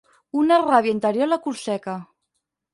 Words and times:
Una 0.43 0.57
ràbia 0.63 0.95
interior 0.95 1.31
la 1.33 1.41
corseca. 1.45 1.97